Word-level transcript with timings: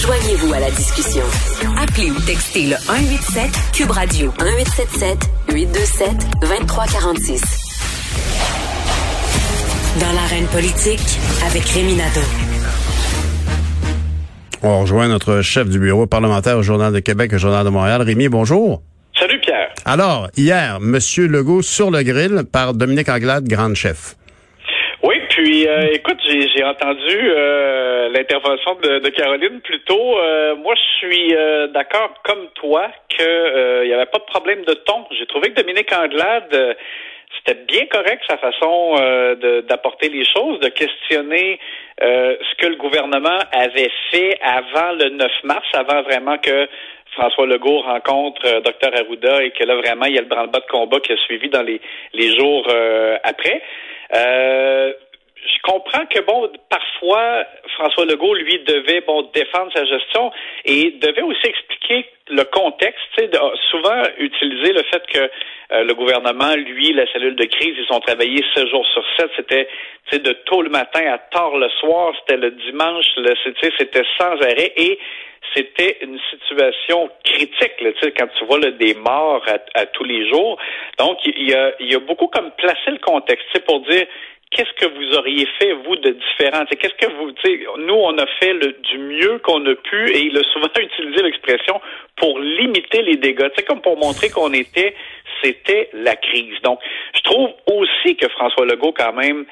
Joignez-vous 0.00 0.54
à 0.54 0.60
la 0.60 0.70
discussion. 0.70 1.22
Appelez 1.76 2.10
ou 2.10 2.18
textez 2.20 2.64
le 2.64 2.76
187 2.76 3.50
Cube 3.74 3.90
Radio 3.90 4.32
1877 4.40 5.18
827 5.52 6.08
2346. 6.40 7.42
Dans 10.00 10.12
l'arène 10.12 10.46
politique 10.46 11.18
avec 11.46 11.64
Rémi 11.64 11.96
Nadeau. 11.96 12.20
On 14.62 14.80
rejoint 14.80 15.08
notre 15.08 15.42
chef 15.42 15.68
du 15.68 15.78
bureau 15.78 16.06
parlementaire 16.06 16.56
au 16.56 16.62
Journal 16.62 16.94
de 16.94 17.00
Québec, 17.00 17.34
au 17.34 17.38
Journal 17.38 17.66
de 17.66 17.70
Montréal. 17.70 18.00
Rémi, 18.00 18.28
bonjour. 18.28 18.82
Salut 19.18 19.38
Pierre. 19.40 19.68
Alors, 19.84 20.30
hier, 20.34 20.78
M. 20.80 20.98
Legault 21.26 21.60
sur 21.60 21.90
le 21.90 22.02
grill 22.02 22.44
par 22.50 22.72
Dominique 22.72 23.10
Anglade, 23.10 23.46
grande 23.46 23.74
chef. 23.74 24.16
Puis 25.60 25.68
euh, 25.68 25.92
écoute, 25.92 26.16
j'ai 26.26 26.64
entendu 26.64 27.18
euh, 27.18 28.08
l'intervention 28.08 28.76
de, 28.76 29.08
Caroline 29.10 29.60
plus 29.60 29.80
tôt. 29.80 30.18
Euh, 30.18 30.56
moi, 30.56 30.74
je 30.74 31.06
suis 31.06 31.34
d'accord 31.74 32.14
comme 32.24 32.48
toi 32.54 32.88
qu'il 33.10 33.84
n'y 33.84 33.92
avait 33.92 34.06
pas 34.06 34.20
de 34.20 34.24
problème 34.24 34.64
de 34.64 34.72
ton. 34.72 35.04
J'ai 35.18 35.26
trouvé 35.26 35.50
que 35.50 35.60
Dominique 35.60 35.92
Anglade 35.92 36.76
c'était 37.36 37.60
bien 37.64 37.86
correct 37.86 38.22
sa 38.28 38.38
façon 38.38 38.96
d'apporter 39.68 40.08
les 40.08 40.24
choses, 40.24 40.58
de 40.60 40.68
questionner 40.68 41.58
ce 42.00 42.54
que 42.56 42.66
le 42.66 42.76
gouvernement 42.76 43.38
avait 43.52 43.90
fait 44.10 44.38
avant 44.42 44.92
le 44.92 45.10
9 45.10 45.30
mars, 45.44 45.66
avant 45.74 46.02
vraiment 46.02 46.38
que 46.38 46.68
François 47.12 47.46
Legault 47.46 47.80
rencontre 47.80 48.42
euh, 48.46 48.60
Dr 48.60 48.94
Arruda 48.94 49.42
et 49.42 49.50
que 49.50 49.64
là 49.64 49.76
vraiment 49.76 50.06
il 50.06 50.14
y 50.14 50.18
a 50.18 50.22
le 50.22 50.28
branle-bas 50.28 50.60
de 50.60 50.70
combat 50.70 51.00
qui 51.00 51.12
a 51.12 51.16
suivi 51.16 51.48
dans 51.48 51.62
les, 51.62 51.80
les 52.12 52.36
jours 52.36 52.66
euh, 52.70 53.16
après. 53.24 53.62
Euh, 54.14 54.92
je 55.44 55.62
comprends 55.62 56.06
que 56.06 56.20
bon, 56.20 56.50
parfois 56.68 57.44
François 57.74 58.04
Legault 58.04 58.34
lui 58.34 58.58
devait 58.60 59.00
bon 59.00 59.22
défendre 59.34 59.72
sa 59.74 59.84
gestion 59.84 60.30
et 60.64 60.92
devait 61.00 61.22
aussi 61.22 61.46
expliquer 61.46 62.06
le 62.28 62.44
contexte, 62.44 63.00
de, 63.18 63.38
souvent 63.70 64.02
utiliser 64.18 64.72
le 64.72 64.82
fait 64.84 65.06
que 65.06 65.30
le 65.84 65.94
gouvernement, 65.94 66.54
lui, 66.56 66.92
la 66.92 67.06
cellule 67.12 67.36
de 67.36 67.44
crise, 67.44 67.74
ils 67.76 67.94
ont 67.94 68.00
travaillé 68.00 68.44
sept 68.54 68.68
jours 68.68 68.86
sur 68.92 69.04
sept. 69.18 69.30
C'était 69.36 69.68
de 70.18 70.32
tôt 70.44 70.62
le 70.62 70.70
matin 70.70 71.00
à 71.12 71.18
tard 71.18 71.56
le 71.56 71.68
soir. 71.80 72.12
C'était 72.20 72.40
le 72.40 72.50
dimanche. 72.50 73.06
C'était 73.44 74.02
sans 74.18 74.32
arrêt 74.42 74.72
et 74.76 74.98
c'était 75.54 75.98
une 76.02 76.18
situation 76.30 77.10
critique, 77.24 77.80
là, 77.80 77.90
quand 78.16 78.28
tu 78.38 78.44
vois 78.44 78.58
des 78.58 78.94
morts 78.94 79.44
à, 79.74 79.86
tous 79.86 80.04
les 80.04 80.28
jours. 80.28 80.58
Donc, 80.98 81.18
il 81.24 81.50
y 81.50 81.54
a, 81.54 81.72
y 81.80 81.94
a 81.94 81.98
beaucoup 81.98 82.28
comme 82.28 82.52
placer 82.52 82.90
le 82.90 82.98
contexte 82.98 83.58
pour 83.66 83.80
dire 83.80 84.06
qu'est-ce 84.50 84.72
que 84.74 84.92
vous 84.92 85.16
auriez 85.16 85.46
fait, 85.58 85.72
vous, 85.72 85.96
de 85.96 86.10
différent? 86.10 86.64
Qu'est-ce 86.66 86.94
que 86.94 87.12
vous, 87.14 87.32
nous, 87.78 87.94
on 87.94 88.18
a 88.18 88.26
fait 88.40 88.52
le, 88.52 88.72
du 88.72 88.98
mieux 88.98 89.38
qu'on 89.38 89.64
a 89.66 89.74
pu 89.74 90.10
et 90.10 90.22
il 90.22 90.36
a 90.36 90.42
souvent 90.52 90.68
utilisé 90.78 91.22
l'expression 91.22 91.80
pour 92.16 92.38
limiter 92.38 93.02
les 93.02 93.16
dégâts. 93.16 93.48
C'est 93.56 93.66
comme 93.66 93.80
pour 93.80 93.96
montrer 93.96 94.30
qu'on 94.30 94.52
était, 94.52 94.94
c'était 95.42 95.90
la 95.92 96.16
crise. 96.16 96.60
Donc, 96.62 96.80
je 97.14 97.22
trouve 97.22 97.50
aussi 97.66 98.16
que 98.16 98.28
François 98.28 98.66
Legault, 98.66 98.92
quand 98.92 99.12
même, 99.12 99.46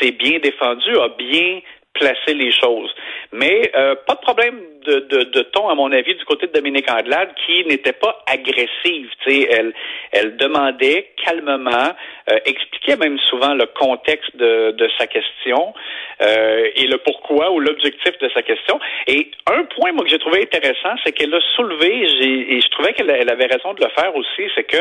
s'est 0.00 0.12
bien 0.12 0.38
défendu, 0.38 0.96
a 0.98 1.08
bien 1.08 1.60
placé 1.94 2.34
les 2.34 2.52
choses. 2.52 2.94
Mais 3.32 3.70
euh, 3.74 3.94
pas 4.06 4.14
de 4.14 4.20
problème 4.20 4.60
de, 4.88 5.00
de, 5.00 5.24
de, 5.24 5.42
ton, 5.42 5.68
à 5.68 5.74
mon 5.74 5.92
avis, 5.92 6.14
du 6.14 6.24
côté 6.24 6.46
de 6.46 6.52
Dominique 6.52 6.90
Andelade, 6.90 7.30
qui 7.46 7.64
n'était 7.66 7.92
pas 7.92 8.24
agressive. 8.26 9.10
Elle, 9.26 9.74
elle 10.12 10.36
demandait 10.36 11.10
calmement, 11.22 11.92
euh, 12.30 12.38
expliquait 12.46 12.96
même 12.96 13.18
souvent 13.26 13.52
le 13.54 13.66
contexte 13.66 14.34
de, 14.36 14.70
de 14.70 14.88
sa 14.98 15.06
question 15.06 15.74
euh, 16.22 16.68
et 16.74 16.86
le 16.86 16.96
pourquoi 16.98 17.50
ou 17.50 17.60
l'objectif 17.60 18.18
de 18.18 18.30
sa 18.34 18.42
question. 18.42 18.80
Et 19.06 19.30
un 19.46 19.64
point, 19.64 19.92
moi, 19.92 20.04
que 20.04 20.10
j'ai 20.10 20.18
trouvé 20.18 20.42
intéressant, 20.42 20.96
c'est 21.04 21.12
qu'elle 21.12 21.34
a 21.34 21.40
soulevé, 21.56 22.04
et 22.04 22.60
je 22.60 22.68
trouvais 22.70 22.94
qu'elle 22.94 23.10
elle 23.10 23.30
avait 23.30 23.46
raison 23.46 23.74
de 23.74 23.84
le 23.84 23.90
faire 23.90 24.14
aussi, 24.16 24.50
c'est 24.54 24.64
que 24.64 24.76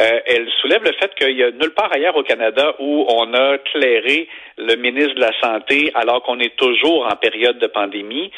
euh, 0.00 0.20
elle 0.26 0.48
soulève 0.60 0.82
le 0.82 0.92
fait 0.92 1.14
qu'il 1.14 1.36
y 1.36 1.42
a 1.42 1.50
nulle 1.50 1.74
part 1.74 1.90
ailleurs 1.92 2.16
au 2.16 2.22
Canada 2.22 2.74
où 2.78 3.06
on 3.08 3.34
a 3.34 3.58
clairé 3.58 4.28
le 4.58 4.76
ministre 4.76 5.14
de 5.14 5.20
la 5.20 5.32
Santé 5.40 5.90
alors 5.94 6.22
qu'on 6.22 6.38
est 6.40 6.56
toujours 6.56 7.06
en 7.06 7.16
période 7.16 7.58
de 7.58 7.66
pandémie. 7.66 8.30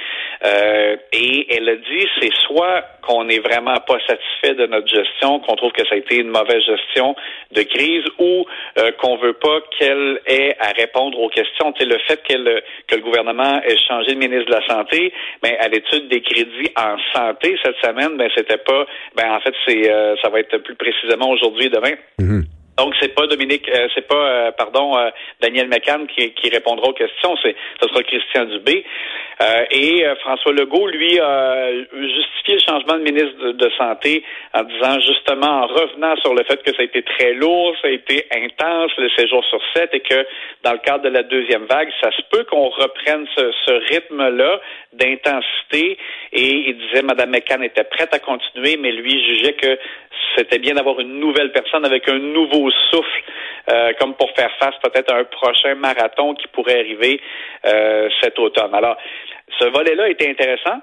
Euh, 0.44 0.96
et 1.12 1.54
elle 1.54 1.68
a 1.68 1.76
dit, 1.76 2.06
c'est 2.20 2.32
soit 2.46 2.82
qu'on 3.02 3.24
n'est 3.24 3.38
vraiment 3.38 3.76
pas 3.86 3.98
satisfait 4.06 4.54
de 4.54 4.66
notre 4.66 4.88
gestion, 4.88 5.40
qu'on 5.40 5.56
trouve 5.56 5.72
que 5.72 5.86
ça 5.86 5.94
a 5.94 5.98
été 5.98 6.16
une 6.16 6.28
mauvaise 6.28 6.62
gestion 6.64 7.14
de 7.52 7.62
crise, 7.62 8.04
ou 8.18 8.46
euh, 8.78 8.92
qu'on 8.92 9.16
veut 9.16 9.34
pas 9.34 9.60
qu'elle 9.78 10.20
ait 10.26 10.56
à 10.58 10.70
répondre 10.70 11.18
aux 11.18 11.28
questions. 11.28 11.72
Le 11.80 11.98
fait 12.06 12.22
qu'elle 12.22 12.62
que 12.88 12.96
le 12.96 13.02
gouvernement 13.02 13.60
ait 13.62 13.76
changé 13.86 14.14
de 14.14 14.18
ministre 14.18 14.46
de 14.46 14.52
la 14.52 14.66
santé, 14.66 15.12
mais 15.42 15.58
à 15.58 15.68
l'étude 15.68 16.08
des 16.08 16.22
crédits 16.22 16.70
en 16.76 16.96
santé 17.12 17.56
cette 17.62 17.76
semaine, 17.76 18.16
ben 18.16 18.30
c'était 18.34 18.58
pas. 18.58 18.86
Ben 19.16 19.30
en 19.32 19.40
fait, 19.40 19.54
c'est 19.66 19.90
euh, 19.90 20.16
ça 20.22 20.30
va 20.30 20.40
être 20.40 20.56
plus 20.58 20.74
précisément 20.74 21.30
aujourd'hui 21.30 21.66
et 21.66 21.70
demain. 21.70 21.94
Mm-hmm. 22.18 22.53
Donc 22.76 22.92
c'est 23.00 23.14
pas 23.14 23.26
Dominique, 23.28 23.68
euh, 23.68 23.86
c'est 23.94 24.06
pas 24.06 24.16
euh, 24.16 24.50
pardon 24.52 24.96
euh, 24.96 25.10
Daniel 25.40 25.68
McCann 25.68 26.06
qui, 26.08 26.32
qui, 26.32 26.48
répondra 26.50 26.88
aux 26.88 26.92
questions, 26.92 27.36
c'est 27.42 27.54
ce 27.80 27.88
sera 27.88 28.02
Christian 28.02 28.46
Dubé. 28.46 28.84
et 29.70 30.04
François 30.20 30.52
Legault 30.52 30.88
lui 30.88 31.18
a 31.20 31.68
justifié 31.92 32.54
le 32.54 32.60
changement 32.60 32.94
de 32.94 33.02
ministre 33.02 33.52
de, 33.52 33.70
santé 33.78 34.24
en 34.54 34.62
disant 34.64 35.00
justement 35.00 35.62
en 35.62 35.66
revenant 35.66 36.16
sur 36.16 36.34
le 36.34 36.44
fait 36.44 36.62
que 36.62 36.70
ça 36.72 36.82
a 36.82 36.84
été 36.84 37.02
très 37.02 37.34
lourd, 37.34 37.74
ça 37.80 37.88
a 37.88 37.90
été 37.90 38.26
intense 38.32 38.92
le 38.98 39.08
séjour 39.16 39.44
sur 39.44 39.60
sept 39.74 39.90
et 39.92 40.00
que 40.00 40.26
dans 40.62 40.72
le 40.72 40.78
cadre 40.78 41.04
de 41.04 41.10
la 41.10 41.22
deuxième 41.22 41.64
vague, 41.66 41.90
ça 42.02 42.10
se 42.12 42.22
peut 42.30 42.44
qu'on 42.44 42.68
reprenne 42.68 43.26
ce, 43.36 43.52
ce 43.66 43.72
rythme-là 43.92 44.60
d'intensité. 44.92 45.98
Et 46.32 46.68
il 46.68 46.78
disait 46.78 47.02
Madame 47.02 47.30
McCann 47.30 47.62
était 47.62 47.84
prête 47.84 48.14
à 48.14 48.18
continuer, 48.18 48.76
mais 48.76 48.92
lui 48.92 49.24
jugeait 49.24 49.54
que 49.54 49.78
c'était 50.36 50.58
bien 50.58 50.74
d'avoir 50.74 51.00
une 51.00 51.20
nouvelle 51.20 51.52
personne 51.52 51.84
avec 51.84 52.08
un 52.08 52.18
nouveau 52.18 52.63
souffle, 52.70 53.22
euh, 53.70 53.92
comme 53.98 54.14
pour 54.14 54.30
faire 54.32 54.50
face 54.58 54.74
peut-être 54.82 55.12
à 55.12 55.18
un 55.18 55.24
prochain 55.24 55.74
marathon 55.74 56.34
qui 56.34 56.46
pourrait 56.48 56.80
arriver 56.80 57.20
euh, 57.66 58.08
cet 58.20 58.38
automne. 58.38 58.74
Alors, 58.74 58.96
ce 59.58 59.64
volet-là 59.66 60.08
était 60.08 60.28
intéressant. 60.28 60.80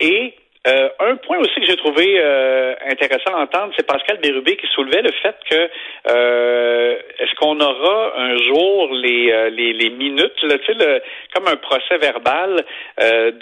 Et 0.00 0.34
euh, 0.64 0.88
un 1.00 1.16
point 1.16 1.38
aussi 1.38 1.58
que 1.58 1.66
j'ai 1.66 1.76
trouvé 1.76 2.20
euh, 2.20 2.74
intéressant 2.86 3.34
à 3.34 3.42
entendre, 3.42 3.72
c'est 3.76 3.84
Pascal 3.84 4.18
Bérubé 4.22 4.56
qui 4.56 4.68
soulevait 4.68 5.02
le 5.02 5.10
fait 5.20 5.34
que 5.50 5.68
euh, 6.08 6.98
est-ce 7.18 7.34
qu'on 7.34 7.58
aura 7.58 8.12
un 8.16 8.36
jour 8.36 8.94
les, 8.94 9.50
les, 9.50 9.72
les 9.72 9.90
minutes, 9.90 10.40
là, 10.42 10.54
le, 10.68 11.02
comme 11.34 11.48
un 11.48 11.56
procès 11.56 11.98
verbal 11.98 12.64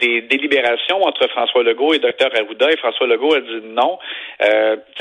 des 0.00 0.22
délibérations 0.22 1.02
entre 1.02 1.28
François 1.28 1.62
Legault 1.62 1.92
et 1.92 1.98
Dr 1.98 2.28
Arruda, 2.34 2.70
et 2.70 2.78
François 2.78 3.06
Legault 3.06 3.34
a 3.34 3.40
dit 3.40 3.60
non. 3.64 3.98
tu 4.40 4.46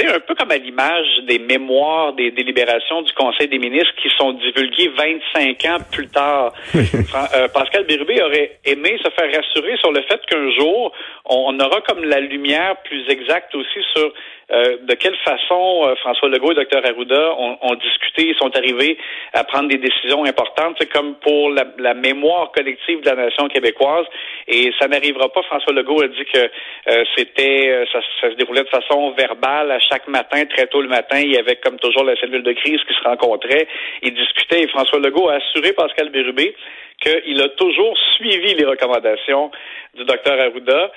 sais, 0.05 0.13
un 0.13 0.19
peu 0.19 0.35
comme 0.35 0.51
à 0.51 0.57
l'image 0.57 1.07
des 1.25 1.39
mémoires 1.39 2.13
des 2.13 2.31
délibérations 2.31 3.01
du 3.01 3.13
Conseil 3.13 3.47
des 3.47 3.59
ministres 3.59 3.93
qui 4.01 4.09
sont 4.17 4.33
divulguées 4.33 4.91
25 5.33 5.65
ans 5.65 5.77
plus 5.89 6.07
tard. 6.07 6.51
Pascal 7.53 7.85
Bérubé 7.85 8.21
aurait 8.21 8.59
aimé 8.65 8.99
se 9.01 9.09
faire 9.11 9.33
rassurer 9.33 9.77
sur 9.77 9.93
le 9.93 10.01
fait 10.01 10.19
qu'un 10.25 10.51
jour, 10.51 10.91
on 11.25 11.57
aura 11.59 11.81
comme 11.81 12.08
la 12.09 12.19
lumière 12.19 12.75
plus 12.83 13.07
exacte 13.09 13.53
aussi 13.55 13.79
sur 13.93 14.11
euh, 14.51 14.77
de 14.81 14.95
quelle 14.95 15.15
façon 15.17 15.87
euh, 15.87 15.95
François 15.97 16.27
Legault 16.27 16.51
et 16.53 16.55
Dr 16.55 16.83
Arruda 16.83 17.35
ont, 17.37 17.75
discuté, 17.75 18.29
ils 18.29 18.35
sont 18.35 18.49
arrivés 18.57 18.97
à 19.33 19.43
prendre 19.43 19.69
des 19.69 19.77
décisions 19.77 20.25
importantes, 20.25 20.83
comme 20.91 21.15
pour 21.15 21.51
la, 21.51 21.93
mémoire 21.93 22.51
collective 22.51 23.01
de 23.01 23.09
la 23.09 23.15
nation 23.15 23.47
québécoise. 23.47 24.07
Et 24.47 24.71
ça 24.79 24.87
n'arrivera 24.87 25.29
pas. 25.29 25.43
François 25.43 25.73
Legault 25.73 26.01
a 26.01 26.07
dit 26.07 26.25
que 26.33 26.39
euh, 26.39 27.03
c'était 27.15 27.85
ça, 27.91 27.99
se 28.21 28.35
déroulait 28.35 28.63
de 28.63 28.69
façon 28.69 29.11
verbale 29.11 29.71
à 29.71 29.79
chaque 29.79 30.07
matin, 30.07 30.43
très 30.45 30.65
tôt 30.65 30.81
le 30.81 30.89
matin. 30.89 31.19
Il 31.19 31.31
y 31.31 31.37
avait 31.37 31.57
comme 31.57 31.77
toujours 31.77 32.03
la 32.03 32.15
cellule 32.15 32.43
de 32.43 32.53
crise 32.53 32.81
qui 32.87 32.93
se 32.93 33.07
rencontrait. 33.07 33.67
Ils 34.01 34.15
discutaient 34.15 34.63
et 34.63 34.67
François 34.67 34.99
Legault 34.99 35.29
a 35.29 35.35
assuré 35.35 35.73
Pascal 35.73 36.09
Bérubé 36.09 36.55
qu'il 37.01 37.41
a 37.41 37.49
toujours 37.49 37.97
suivi 38.17 38.55
les 38.55 38.65
recommandations 38.65 39.51
du 39.95 40.03
docteur 40.03 40.39
Arruda 40.39 40.91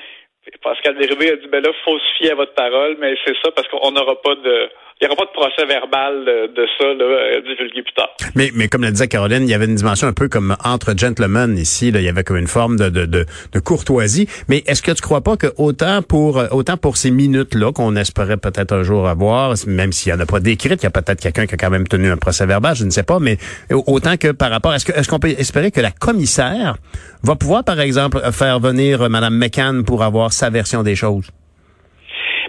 Pascal 0.62 0.96
Dérubé 0.96 1.30
a 1.30 1.36
dit, 1.36 1.46
ben 1.48 1.62
là, 1.62 1.70
faut 1.84 1.98
se 1.98 2.14
fier 2.18 2.32
à 2.32 2.34
votre 2.34 2.54
parole, 2.54 2.96
mais 2.98 3.14
c'est 3.24 3.36
ça 3.42 3.50
parce 3.52 3.68
qu'on 3.68 3.90
n'aura 3.90 4.20
pas 4.22 4.34
de, 4.34 4.70
il 5.02 5.08
n'y 5.08 5.14
aura 5.14 5.16
pas 5.16 5.26
de 5.26 5.32
procès 5.32 5.66
verbal 5.66 6.24
de 6.24 6.66
ça 6.78 6.84
là, 6.84 7.04
euh, 7.04 7.40
divulgué 7.40 7.82
plus 7.82 7.92
tard. 7.92 8.08
Mais, 8.36 8.52
mais 8.54 8.68
comme 8.68 8.82
le 8.82 8.90
disait 8.92 9.08
Caroline, 9.08 9.42
il 9.42 9.50
y 9.50 9.54
avait 9.54 9.64
une 9.64 9.74
dimension 9.74 10.06
un 10.06 10.12
peu 10.12 10.28
comme 10.28 10.56
entre 10.64 10.96
gentlemen 10.96 11.58
ici. 11.58 11.90
Là, 11.90 11.98
il 11.98 12.04
y 12.04 12.08
avait 12.08 12.22
comme 12.22 12.36
une 12.36 12.46
forme 12.46 12.76
de, 12.76 12.88
de, 12.88 13.06
de, 13.06 13.26
de 13.52 13.58
courtoisie. 13.58 14.28
Mais 14.48 14.62
est-ce 14.68 14.80
que 14.80 14.92
tu 14.92 15.02
crois 15.02 15.20
pas 15.20 15.36
que 15.36 15.48
autant 15.56 16.02
pour 16.02 16.40
autant 16.52 16.76
pour 16.76 16.96
ces 16.96 17.10
minutes-là 17.10 17.72
qu'on 17.72 17.96
espérait 17.96 18.36
peut-être 18.36 18.72
un 18.72 18.84
jour 18.84 19.08
avoir, 19.08 19.54
même 19.66 19.90
s'il 19.90 20.12
n'y 20.12 20.18
en 20.18 20.22
a 20.22 20.26
pas 20.26 20.38
d'écrite, 20.38 20.80
il 20.82 20.84
y 20.84 20.86
a 20.86 20.90
peut-être 20.90 21.20
quelqu'un 21.20 21.46
qui 21.46 21.54
a 21.54 21.56
quand 21.56 21.70
même 21.70 21.88
tenu 21.88 22.08
un 22.08 22.16
procès 22.16 22.46
verbal, 22.46 22.76
je 22.76 22.84
ne 22.84 22.90
sais 22.90 23.02
pas, 23.02 23.18
mais 23.18 23.38
autant 23.72 24.16
que 24.16 24.30
par 24.30 24.50
rapport, 24.50 24.72
est-ce 24.72 24.84
que 24.84 24.92
est-ce 24.92 25.08
qu'on 25.08 25.18
peut 25.18 25.34
espérer 25.36 25.72
que 25.72 25.80
la 25.80 25.90
commissaire 25.90 26.76
va 27.24 27.34
pouvoir, 27.34 27.64
par 27.64 27.80
exemple, 27.80 28.20
faire 28.30 28.60
venir 28.60 29.10
Mme 29.10 29.34
McCann 29.34 29.82
pour 29.84 30.04
avoir 30.04 30.32
sa 30.32 30.48
version 30.48 30.84
des 30.84 30.94
choses? 30.94 31.26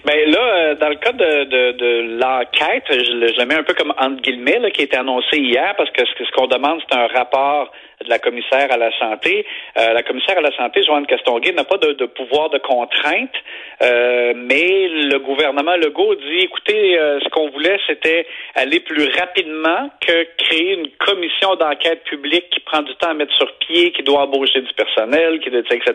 Ben 0.06 0.30
là, 0.30 0.40
euh, 0.40 0.76
dans 0.76 0.90
le 0.90 0.96
cas 0.96 1.14
de, 1.14 1.46
de, 1.46 1.72
de 1.78 2.20
l'enquête, 2.20 2.84
je, 2.90 3.40
le 3.40 3.46
mets 3.46 3.56
un 3.56 3.64
peu 3.64 3.74
comme 3.74 3.94
entre 3.98 4.22
guillemets, 4.22 4.60
là, 4.60 4.70
qui 4.70 4.82
a 4.82 4.84
été 4.84 4.98
annoncé 4.98 5.38
hier, 5.38 5.74
parce 5.78 5.90
que 5.92 6.04
ce, 6.06 6.26
ce 6.26 6.32
qu'on 6.32 6.48
demande, 6.48 6.82
c'est 6.90 6.98
un 6.98 7.08
rapport 7.08 7.72
de 8.02 8.10
la 8.10 8.20
commissaire 8.20 8.72
à 8.72 8.78
la 8.78 8.92
santé. 8.98 9.46
Euh, 9.78 9.94
la 9.94 10.04
commissaire 10.04 10.38
à 10.38 10.42
la 10.42 10.56
santé, 10.56 10.84
Joanne 10.84 11.06
Castonguay, 11.06 11.52
n'a 11.54 11.64
pas 11.64 11.78
de, 11.78 12.06
pouvoir 12.06 12.50
de 12.50 12.58
contrainte, 12.58 13.34
euh, 13.82 14.34
mais 14.36 14.88
le 14.88 15.18
gouvernement 15.20 15.76
Legault 15.76 16.16
dit, 16.16 16.40
écoutez, 16.40 16.98
euh, 16.98 17.20
ce 17.22 17.30
qu'on 17.30 17.50
voulait, 17.50 17.78
c'était 17.88 18.26
aller 18.56 18.80
plus 18.80 19.08
rapidement 19.18 19.90
que 20.02 20.28
créer 20.38 20.74
une 20.74 20.90
commission 21.00 21.56
d'enquête 21.56 22.04
publique 22.04 22.50
qui 22.50 22.60
prend 22.62 22.82
du 22.82 22.94
temps 22.96 23.10
à 23.10 23.14
mettre 23.14 23.34
sur 23.36 23.52
pied, 23.58 23.92
qui 23.92 24.04
doit 24.04 24.22
embaucher 24.22 24.62
du 24.62 24.74
personnel, 24.74 25.40
qui 25.40 25.50
etc. 25.50 25.94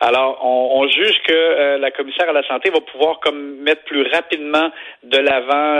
Alors, 0.00 0.40
on, 0.42 0.80
on 0.80 0.88
juge 0.88 1.20
que 1.26 1.76
la 1.78 1.90
commissaire 1.90 2.28
à 2.28 2.32
la 2.32 2.46
santé 2.46 2.70
va 2.70 2.80
pouvoir 2.80 3.20
comme 3.20 3.56
mettre 3.58 3.82
plus 3.84 4.02
rapidement 4.12 4.70
de 5.02 5.18
l'avant 5.18 5.74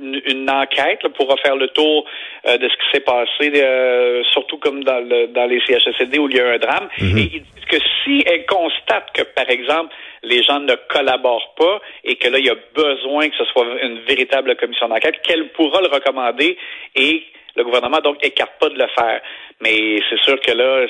une, 0.00 0.20
une, 0.26 0.50
enquête 0.50 1.06
pour 1.16 1.28
refaire 1.28 1.56
le 1.56 1.68
tour 1.68 2.04
de 2.44 2.68
ce 2.68 2.76
qui 2.76 2.90
s'est 2.92 3.00
passé, 3.00 4.22
surtout 4.32 4.51
comme 4.58 4.84
dans, 4.84 5.00
le, 5.00 5.28
dans 5.28 5.46
les 5.46 5.60
CHSLD 5.66 6.18
où 6.18 6.28
il 6.28 6.36
y 6.36 6.40
a 6.40 6.48
un 6.48 6.58
drame. 6.58 6.88
Mhm. 6.98 7.18
Et 7.18 7.30
ils 7.34 7.42
disent 7.42 7.64
que 7.68 7.78
si 8.04 8.22
elle 8.26 8.46
constate 8.46 9.12
que, 9.14 9.22
par 9.22 9.48
exemple, 9.48 9.94
les 10.22 10.42
gens 10.42 10.60
ne 10.60 10.74
collaborent 10.88 11.54
pas 11.56 11.80
et 12.04 12.16
que 12.16 12.28
là, 12.28 12.38
il 12.38 12.46
y 12.46 12.50
a 12.50 12.56
besoin 12.74 13.28
que 13.28 13.36
ce 13.36 13.44
soit 13.46 13.66
une 13.82 14.00
véritable 14.00 14.56
commission 14.56 14.88
d'enquête, 14.88 15.20
qu'elle 15.22 15.48
pourra 15.50 15.80
le 15.80 15.88
recommander 15.88 16.56
et 16.94 17.22
le 17.56 17.64
gouvernement, 17.64 18.00
donc, 18.00 18.16
écarte 18.24 18.52
pas 18.58 18.68
de 18.68 18.78
le 18.78 18.86
faire. 18.96 19.20
Mais 19.60 20.00
c'est 20.08 20.20
sûr 20.20 20.40
que 20.40 20.52
là, 20.52 20.86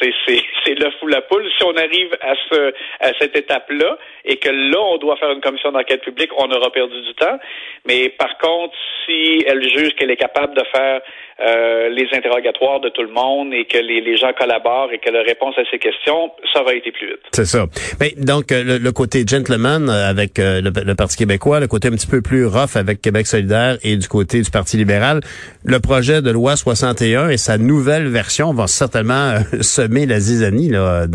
c'est 0.00 0.74
le 0.78 0.90
fou 0.98 1.06
la 1.06 1.22
poule. 1.22 1.44
Si 1.56 1.64
on 1.64 1.76
arrive 1.76 2.16
à 2.20 2.34
ce 2.50 2.72
à 3.00 3.12
cette 3.18 3.36
étape-là 3.36 3.98
et 4.24 4.36
que 4.36 4.48
là, 4.48 4.80
on 4.80 4.98
doit 4.98 5.16
faire 5.16 5.30
une 5.30 5.40
commission 5.40 5.72
d'enquête 5.72 6.02
publique, 6.02 6.30
on 6.36 6.50
aura 6.50 6.70
perdu 6.70 7.00
du 7.02 7.14
temps. 7.14 7.38
Mais 7.86 8.08
par 8.10 8.38
contre, 8.38 8.74
si 9.04 9.44
elle 9.46 9.62
juge 9.62 9.94
qu'elle 9.96 10.10
est 10.10 10.16
capable 10.16 10.54
de 10.54 10.62
faire 10.72 11.00
euh, 11.40 11.88
les 11.90 12.08
interrogatoires 12.12 12.80
de 12.80 12.88
tout 12.88 13.02
le 13.02 13.12
monde 13.12 13.54
et 13.54 13.64
que 13.64 13.78
les, 13.78 14.16
gens 14.16 14.32
collaborent 14.32 14.90
et 14.92 14.98
que 14.98 15.08
la 15.08 15.22
réponse 15.22 15.54
à 15.56 15.62
ces 15.70 15.78
questions, 15.78 16.32
ça 16.52 16.64
va 16.64 16.74
être 16.74 16.90
plus 16.90 17.06
vite. 17.06 17.20
C'est 17.32 17.44
ça. 17.44 17.66
Mais 18.00 18.12
donc 18.16 18.50
euh, 18.50 18.78
le, 18.80 18.92
côté 18.92 19.22
gentleman 19.24 19.88
euh, 19.88 20.10
avec 20.10 20.32
le, 20.38 20.94
Parti 20.94 21.16
québécois, 21.16 21.60
le 21.60 21.68
côté 21.68 21.88
un 21.88 21.92
petit 21.92 22.08
peu 22.08 22.22
plus 22.22 22.44
rough 22.44 22.74
avec 22.74 23.00
Québec 23.00 23.26
solidaire 23.28 23.76
et 23.84 23.96
du 23.96 24.08
côté 24.08 24.42
du 24.42 24.50
Parti 24.50 24.76
libéral, 24.76 25.20
le 25.64 25.78
projet 25.88 26.20
de 26.20 26.30
loi 26.30 26.54
61 26.54 27.30
et 27.30 27.38
sa 27.38 27.56
nouvelle 27.56 28.08
version 28.08 28.52
vont 28.52 28.66
certainement 28.66 29.36
semer 29.62 30.04
la 30.04 30.20
zizanie 30.20 30.68
là, 30.68 31.06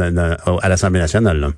à 0.63 0.67
l'Assemblée 0.67 0.99
nationale. 0.99 1.51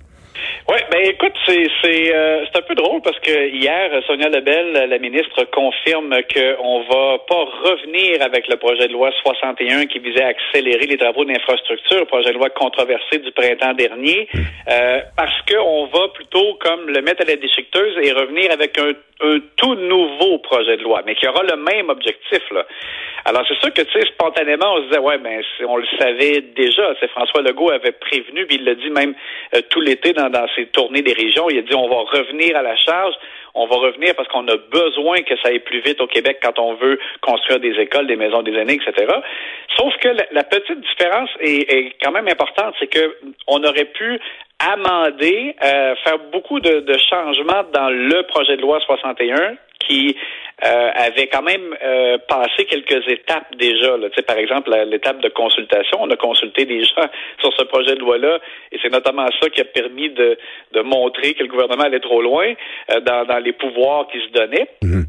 C'est 1.47 1.67
c'est 1.81 2.15
euh, 2.15 2.45
c'est 2.45 2.57
un 2.57 2.61
peu 2.63 2.75
drôle 2.75 3.01
parce 3.01 3.19
que 3.19 3.49
hier, 3.49 3.91
Sonia 4.07 4.29
Lebel, 4.29 4.87
la 4.89 4.97
ministre, 4.97 5.43
confirme 5.51 6.15
qu'on 6.33 6.79
va 6.81 7.19
pas 7.27 7.43
revenir 7.63 8.21
avec 8.21 8.47
le 8.47 8.55
projet 8.57 8.87
de 8.87 8.93
loi 8.93 9.11
61 9.21 9.85
qui 9.85 9.99
visait 9.99 10.23
à 10.23 10.27
accélérer 10.27 10.87
les 10.87 10.97
travaux 10.97 11.23
d'infrastructure, 11.23 12.07
projet 12.07 12.29
de 12.29 12.37
loi 12.37 12.49
controversé 12.49 13.19
du 13.19 13.31
printemps 13.31 13.73
dernier, 13.73 14.27
hmm. 14.33 14.39
euh, 14.69 15.01
parce 15.15 15.41
qu'on 15.43 15.85
va 15.85 16.07
plutôt 16.09 16.55
comme 16.55 16.89
le 16.89 17.01
mettre 17.01 17.21
à 17.21 17.25
la 17.25 17.35
déchiqueteuse 17.35 17.97
et 18.01 18.11
revenir 18.11 18.51
avec 18.51 18.77
un, 18.79 18.93
un 19.21 19.39
tout 19.57 19.75
nouveau 19.75 20.39
projet 20.39 20.77
de 20.77 20.83
loi, 20.83 21.03
mais 21.05 21.15
qui 21.15 21.27
aura 21.27 21.43
le 21.43 21.57
même 21.57 21.89
objectif 21.89 22.41
là. 22.51 22.65
Alors 23.25 23.43
c'est 23.47 23.57
sûr 23.59 23.73
que 23.73 23.81
tu 23.81 23.91
sais 23.91 24.05
spontanément 24.07 24.73
on 24.75 24.77
se 24.77 24.87
disait 24.87 24.99
ouais 24.99 25.17
ben 25.17 25.41
on 25.67 25.77
le 25.77 25.87
savait 25.99 26.41
déjà. 26.55 26.93
François 27.11 27.41
Legault 27.41 27.71
avait 27.71 27.91
prévenu 27.91 28.45
puis 28.45 28.57
il 28.57 28.65
l'a 28.65 28.75
dit 28.75 28.89
même 28.89 29.13
euh, 29.55 29.61
tout 29.69 29.81
l'été 29.81 30.13
dans, 30.13 30.29
dans 30.29 30.47
ses 30.55 30.67
tournées 30.67 31.01
des 31.01 31.13
régions. 31.13 31.34
Il 31.49 31.59
a 31.59 31.61
dit 31.61 31.75
on 31.75 31.87
va 31.87 32.01
revenir 32.11 32.55
à 32.57 32.61
la 32.61 32.75
charge. 32.75 33.13
On 33.53 33.67
va 33.67 33.77
revenir 33.77 34.13
parce 34.15 34.27
qu'on 34.27 34.47
a 34.49 34.57
besoin 34.57 35.21
que 35.21 35.35
ça 35.37 35.47
aille 35.47 35.59
plus 35.59 35.79
vite 35.79 36.01
au 36.01 36.07
Québec 36.07 36.39
quand 36.43 36.59
on 36.59 36.73
veut 36.73 36.99
construire 37.21 37.59
des 37.59 37.73
écoles, 37.79 38.05
des 38.05 38.17
maisons 38.17 38.41
des 38.41 38.53
aînés, 38.53 38.73
etc. 38.85 39.07
Sauf 39.77 39.95
que 39.97 40.09
la, 40.09 40.43
petite 40.43 40.81
différence 40.81 41.29
est, 41.39 41.95
quand 42.03 42.11
même 42.11 42.27
importante, 42.27 42.75
c'est 42.79 42.87
que 42.87 43.17
on 43.47 43.63
aurait 43.63 43.85
pu 43.85 44.19
amender, 44.59 45.55
euh, 45.63 45.95
faire 46.03 46.19
beaucoup 46.33 46.59
de 46.59 46.97
changements 47.09 47.63
dans 47.73 47.89
le 47.89 48.23
projet 48.23 48.57
de 48.57 48.61
loi 48.61 48.79
61 48.81 49.55
qui 49.87 50.15
euh, 50.63 50.89
avait 50.93 51.27
quand 51.27 51.41
même 51.41 51.75
euh, 51.83 52.17
passé 52.29 52.65
quelques 52.65 53.07
étapes 53.09 53.55
déjà. 53.57 53.97
Là. 53.97 54.07
Par 54.25 54.37
exemple, 54.37 54.71
l'étape 54.87 55.21
de 55.21 55.29
consultation. 55.29 55.97
On 55.99 56.09
a 56.09 56.15
consulté 56.15 56.65
des 56.65 56.83
gens 56.83 57.07
sur 57.39 57.53
ce 57.57 57.63
projet 57.65 57.95
de 57.95 57.99
loi-là 57.99 58.39
et 58.71 58.79
c'est 58.81 58.91
notamment 58.91 59.27
ça 59.41 59.49
qui 59.49 59.61
a 59.61 59.65
permis 59.65 60.09
de, 60.11 60.37
de 60.73 60.81
montrer 60.81 61.33
que 61.33 61.43
le 61.43 61.49
gouvernement 61.49 61.83
allait 61.83 61.99
trop 61.99 62.21
loin 62.21 62.53
euh, 62.91 63.01
dans, 63.01 63.25
dans 63.25 63.39
les 63.39 63.53
pouvoirs 63.53 64.07
qui 64.07 64.19
se 64.19 64.31
donnaient. 64.31 64.69
Mhm. 64.81 65.05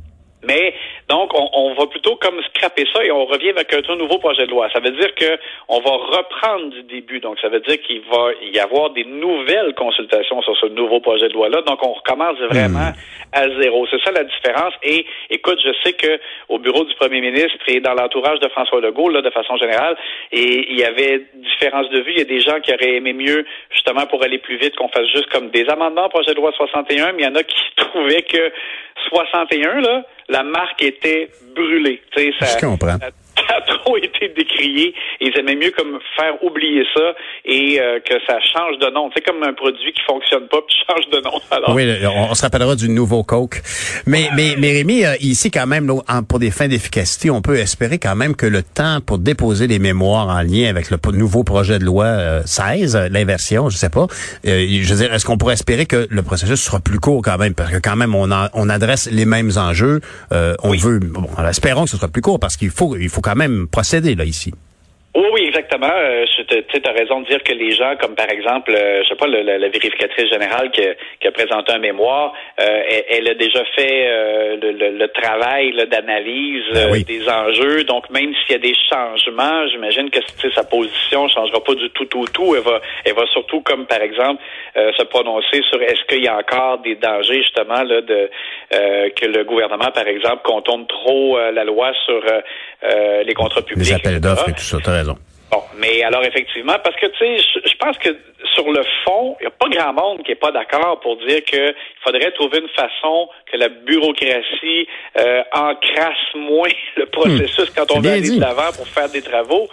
Mais 0.46 0.74
donc, 1.08 1.32
on, 1.34 1.48
on, 1.52 1.74
va 1.74 1.86
plutôt 1.86 2.16
comme 2.16 2.42
scraper 2.42 2.84
ça 2.92 3.04
et 3.04 3.12
on 3.12 3.26
revient 3.26 3.50
avec 3.50 3.72
un 3.72 3.80
tout 3.80 3.94
nouveau 3.94 4.18
projet 4.18 4.44
de 4.46 4.50
loi. 4.50 4.68
Ça 4.72 4.80
veut 4.80 4.90
dire 4.90 5.14
que 5.14 5.38
on 5.68 5.78
va 5.78 5.90
reprendre 5.90 6.70
du 6.70 6.82
début. 6.82 7.20
Donc, 7.20 7.38
ça 7.40 7.48
veut 7.48 7.60
dire 7.60 7.80
qu'il 7.82 8.00
va 8.10 8.30
y 8.42 8.58
avoir 8.58 8.90
des 8.90 9.04
nouvelles 9.04 9.74
consultations 9.74 10.42
sur 10.42 10.56
ce 10.56 10.66
nouveau 10.66 10.98
projet 10.98 11.28
de 11.28 11.34
loi-là. 11.34 11.62
Donc, 11.62 11.78
on 11.86 11.92
recommence 11.92 12.38
vraiment 12.50 12.90
hmm. 12.90 13.32
à 13.32 13.48
zéro. 13.60 13.86
C'est 13.88 14.02
ça 14.02 14.10
la 14.10 14.24
différence. 14.24 14.74
Et 14.82 15.06
écoute, 15.30 15.60
je 15.64 15.72
sais 15.84 15.92
que 15.92 16.18
au 16.48 16.58
bureau 16.58 16.84
du 16.84 16.94
premier 16.94 17.20
ministre 17.20 17.58
et 17.68 17.80
dans 17.80 17.94
l'entourage 17.94 18.40
de 18.40 18.48
François 18.48 18.80
Legault, 18.80 19.08
là, 19.08 19.22
de 19.22 19.30
façon 19.30 19.56
générale, 19.58 19.96
et 20.32 20.72
il 20.72 20.78
y 20.78 20.84
avait 20.84 21.22
différence 21.34 21.88
de 21.90 22.00
vue. 22.00 22.12
Il 22.12 22.18
y 22.18 22.22
a 22.22 22.24
des 22.24 22.40
gens 22.40 22.58
qui 22.60 22.72
auraient 22.72 22.94
aimé 22.96 23.12
mieux, 23.12 23.46
justement, 23.70 24.06
pour 24.06 24.22
aller 24.24 24.38
plus 24.38 24.56
vite, 24.56 24.74
qu'on 24.74 24.88
fasse 24.88 25.06
juste 25.12 25.28
comme 25.30 25.50
des 25.50 25.68
amendements 25.68 26.06
au 26.06 26.08
projet 26.08 26.32
de 26.32 26.36
loi 26.36 26.52
61, 26.56 27.12
mais 27.12 27.22
il 27.22 27.24
y 27.26 27.28
en 27.28 27.34
a 27.36 27.44
qui 27.44 27.62
trouvaient 27.76 28.22
que 28.22 28.52
61, 29.08 29.80
là, 29.80 30.02
la 30.28 30.42
marque 30.42 30.82
était 30.82 31.30
brûlée. 31.54 32.02
Ça, 32.14 32.46
Je 32.46 32.66
comprends 32.66 32.98
a 33.48 33.60
trop 33.62 33.96
été 33.96 34.28
décrié. 34.28 34.94
Ils 35.20 35.36
aimaient 35.38 35.56
mieux 35.56 35.72
comme 35.76 35.98
faire 36.16 36.42
oublier 36.42 36.84
ça 36.94 37.14
et 37.44 37.80
euh, 37.80 38.00
que 38.00 38.14
ça 38.26 38.38
change 38.40 38.78
de 38.78 38.90
nom. 38.90 39.10
C'est 39.14 39.24
comme 39.24 39.42
un 39.42 39.52
produit 39.52 39.92
qui 39.92 40.02
fonctionne 40.06 40.48
pas 40.48 40.58
puis 40.66 40.76
change 40.88 41.08
de 41.10 41.20
nom. 41.20 41.40
Alors... 41.50 41.74
Oui, 41.74 41.86
on, 42.04 42.34
se 42.34 42.42
rappellera 42.42 42.74
du 42.74 42.88
nouveau 42.88 43.22
Coke. 43.22 43.62
Mais, 44.06 44.28
mais, 44.34 44.54
mais 44.58 44.72
Rémi, 44.72 45.04
euh, 45.04 45.14
ici 45.20 45.50
quand 45.50 45.66
même, 45.66 45.90
pour 46.28 46.38
des 46.38 46.50
fins 46.50 46.68
d'efficacité, 46.68 47.30
on 47.30 47.42
peut 47.42 47.56
espérer 47.56 47.98
quand 47.98 48.16
même 48.16 48.34
que 48.36 48.46
le 48.46 48.62
temps 48.62 49.00
pour 49.04 49.18
déposer 49.18 49.66
les 49.66 49.78
mémoires 49.78 50.28
en 50.28 50.42
lien 50.42 50.68
avec 50.68 50.90
le 50.90 50.98
nouveau 51.12 51.44
projet 51.44 51.78
de 51.78 51.84
loi 51.84 52.42
16, 52.44 52.96
euh, 52.96 53.08
l'inversion, 53.08 53.68
je 53.68 53.76
sais 53.76 53.90
pas. 53.90 54.06
je 54.44 54.88
veux 54.88 54.96
dire, 54.96 55.12
est-ce 55.14 55.24
qu'on 55.24 55.38
pourrait 55.38 55.54
espérer 55.54 55.86
que 55.86 56.06
le 56.10 56.22
processus 56.22 56.60
sera 56.60 56.80
plus 56.80 56.98
court 56.98 57.22
quand 57.22 57.38
même, 57.38 57.54
parce 57.54 57.70
que 57.70 57.78
quand 57.78 57.96
même 57.96 58.14
on, 58.14 58.28
on 58.54 58.68
adresse 58.68 59.08
les 59.10 59.24
mêmes 59.24 59.50
enjeux. 59.56 60.00
on 60.30 60.76
veut, 60.76 60.98
bon, 60.98 61.26
espérons 61.48 61.84
que 61.84 61.90
ce 61.90 61.96
sera 61.96 62.08
plus 62.08 62.22
court 62.22 62.38
parce 62.38 62.56
qu'il 62.56 62.70
faut, 62.70 62.96
il 62.96 63.08
faut 63.08 63.20
quand 63.26 63.34
même 63.34 63.66
procéder 63.66 64.14
là 64.14 64.24
ici. 64.24 64.52
Oui, 65.16 65.24
oui, 65.32 65.44
exactement. 65.46 65.90
Euh, 65.90 66.26
tu 66.46 66.82
as 66.84 66.92
raison 66.92 67.22
de 67.22 67.26
dire 67.26 67.42
que 67.42 67.52
les 67.54 67.70
gens, 67.70 67.94
comme 67.98 68.14
par 68.14 68.28
exemple, 68.28 68.70
euh, 68.70 69.02
je 69.02 69.08
sais 69.08 69.14
pas, 69.14 69.26
la, 69.26 69.68
vérificatrice 69.68 70.28
générale 70.28 70.70
qui, 70.70 70.82
qui, 71.20 71.26
a 71.26 71.32
présenté 71.32 71.72
un 71.72 71.78
mémoir, 71.78 72.34
euh, 72.60 72.82
elle, 73.08 73.26
a 73.26 73.34
déjà 73.34 73.64
fait 73.74 74.08
euh, 74.08 74.56
le, 74.60 75.06
travail 75.06 75.72
d'analyse 75.90 76.64
ben 76.74 77.02
des 77.02 77.28
enjeux. 77.30 77.84
Donc, 77.84 78.10
même 78.10 78.34
s'il 78.34 78.52
y 78.52 78.54
a 78.56 78.58
des 78.58 78.74
changements, 78.90 79.66
j'imagine 79.68 80.10
que 80.10 80.50
sa 80.50 80.64
position 80.64 81.24
ne 81.24 81.30
changera 81.30 81.64
pas 81.64 81.74
du 81.74 81.88
tout, 81.90 82.04
tout, 82.04 82.26
tout. 82.34 82.54
Elle 82.54 82.62
va, 82.62 82.82
elle 83.06 83.14
va 83.14 83.24
surtout, 83.32 83.62
comme 83.62 83.86
par 83.86 84.02
exemple, 84.02 84.42
se 84.74 85.02
prononcer 85.04 85.62
sur 85.70 85.80
est-ce 85.80 86.04
qu'il 86.08 86.24
y 86.24 86.28
a 86.28 86.36
encore 86.36 86.78
des 86.78 86.96
dangers 86.96 87.42
justement 87.42 87.82
là 87.82 88.02
de 88.02 88.28
que 88.70 89.26
le 89.26 89.44
gouvernement, 89.44 89.90
par 89.94 90.06
exemple, 90.06 90.42
contourne 90.44 90.86
trop 90.86 91.38
la 91.38 91.64
loi 91.64 91.92
sur 92.04 92.20
les 92.82 93.34
contrats 93.34 93.62
publics. 93.62 93.88
Les 93.88 93.94
appels 93.94 94.20
d'offres 94.20 94.48
et 94.48 94.52
tout 94.52 94.60
ça, 94.60 94.78
tu 94.82 94.90
raison. 94.90 95.16
Bon, 95.50 95.62
mais 95.78 96.02
alors 96.02 96.24
effectivement, 96.24 96.74
parce 96.82 96.96
que 96.96 97.06
tu 97.06 97.18
sais, 97.18 97.36
je, 97.64 97.76
pense 97.76 97.96
que 97.98 98.08
sur 98.54 98.68
le 98.70 98.82
fond, 99.04 99.36
il 99.40 99.44
n'y 99.44 99.46
a 99.46 99.50
pas 99.50 99.68
grand 99.68 99.92
monde 99.92 100.24
qui 100.24 100.32
est 100.32 100.34
pas 100.34 100.50
d'accord 100.50 100.98
pour 101.00 101.16
dire 101.18 101.44
qu'il 101.44 101.74
faudrait 102.02 102.32
trouver 102.32 102.58
une 102.58 102.68
façon 102.70 103.28
que 103.50 103.56
la 103.56 103.68
bureaucratie 103.68 104.88
euh, 105.18 105.42
encrasse 105.52 106.34
moins 106.34 106.68
le 106.96 107.06
processus 107.06 107.70
quand 107.76 107.90
on 107.92 108.00
veut 108.00 108.10
aller 108.10 108.36
de 108.36 108.40
l'avant 108.40 108.72
pour 108.76 108.88
faire 108.88 109.08
des 109.08 109.22
travaux. 109.22 109.68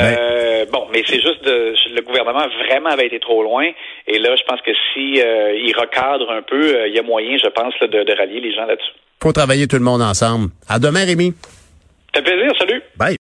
Euh, 0.00 0.64
bon, 0.72 0.86
mais 0.92 1.02
c'est 1.06 1.20
juste 1.20 1.44
de, 1.44 1.74
le 1.94 2.02
gouvernement 2.02 2.46
vraiment 2.68 2.90
avait 2.90 3.06
été 3.06 3.18
trop 3.18 3.42
loin. 3.42 3.70
Et 4.06 4.18
là, 4.18 4.34
je 4.36 4.42
pense 4.44 4.60
que 4.60 4.72
si 4.92 5.20
euh, 5.20 5.54
il 5.54 5.74
recadre 5.76 6.30
un 6.30 6.42
peu, 6.42 6.76
euh, 6.76 6.88
il 6.88 6.94
y 6.94 6.98
a 6.98 7.02
moyen, 7.02 7.36
je 7.42 7.48
pense, 7.48 7.74
de, 7.80 8.04
de 8.04 8.16
rallier 8.16 8.40
les 8.40 8.54
gens 8.54 8.66
là-dessus. 8.66 8.92
Faut 9.22 9.32
travailler 9.32 9.66
tout 9.66 9.76
le 9.76 9.82
monde 9.82 10.02
ensemble. 10.02 10.50
À 10.68 10.78
demain, 10.78 11.04
Rémi. 11.04 11.34
Fait 12.16 12.22
plaisir. 12.22 12.50
Salut. 12.58 12.82
Bye. 12.96 13.14